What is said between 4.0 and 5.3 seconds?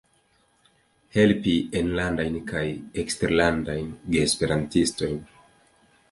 geesperantistojn.